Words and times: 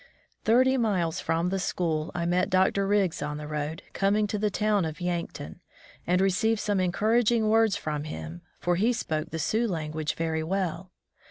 Thirty 0.45 0.77
miles 0.77 1.19
from 1.19 1.49
the 1.49 1.59
school 1.59 2.09
I 2.15 2.25
met 2.25 2.49
Dr. 2.49 2.87
Riggs 2.87 3.21
on 3.21 3.37
the 3.37 3.45
road, 3.47 3.83
coming 3.93 4.25
to 4.25 4.39
the 4.39 4.49
town 4.49 4.83
of 4.83 4.99
Yankton, 4.99 5.59
and 6.07 6.19
received 6.21 6.59
some 6.59 6.79
encouraging 6.79 7.49
words 7.49 7.75
from 7.77 8.05
him, 8.05 8.41
for 8.59 8.77
he 8.77 8.93
spoke 8.93 9.29
the 9.29 9.37
Sioux 9.37 9.67
language 9.67 10.15
very 10.15 10.41
well. 10.41 10.91